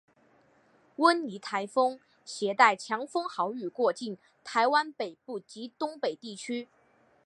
[0.95, 6.67] 温妮台风挟带强风豪雨过境台湾北部及东北部地区。